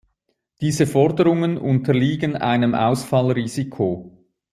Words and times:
Diese 0.61 0.87
Forderungen 0.87 1.59
unterliegen 1.59 2.35
einem 2.35 2.73
Ausfallrisiko. 2.73 4.25